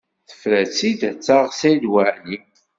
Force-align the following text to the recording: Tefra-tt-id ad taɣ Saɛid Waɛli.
Tefra-tt-id 0.29 1.01
ad 1.09 1.17
taɣ 1.25 1.45
Saɛid 1.59 1.85
Waɛli. 1.91 2.37